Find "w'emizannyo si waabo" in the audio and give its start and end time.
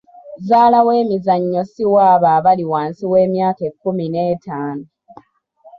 0.87-2.27